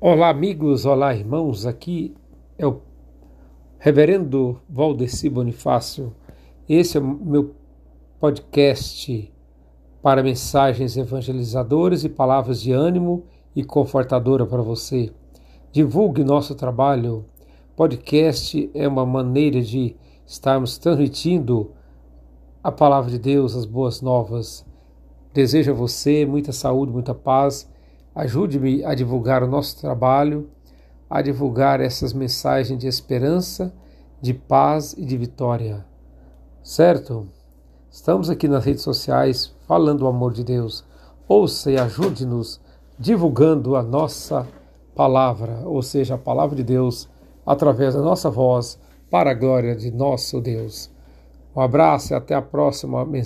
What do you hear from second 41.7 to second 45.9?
e ajude-nos divulgando a nossa palavra, ou